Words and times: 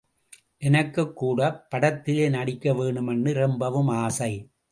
எனக்குக் 0.57 1.15
கூட 1.15 1.65
படத்திலே 1.69 2.29
நடிக்க 2.29 2.73
வேணும்னு 2.73 3.33
ரொம்பவும் 3.33 3.87
ஆசை. 3.87 4.51